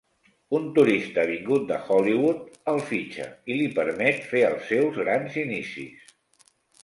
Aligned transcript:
Un 0.59 0.63
turista 0.77 1.25
vingut 1.31 1.67
de 1.71 1.75
Hollywood 1.89 2.57
el 2.73 2.81
fitxa 2.87 3.27
i 3.55 3.59
li 3.59 3.67
permet 3.79 4.25
fer 4.33 4.43
els 4.49 4.65
seus 4.73 4.97
grans 5.03 5.37
inicis. 5.45 6.17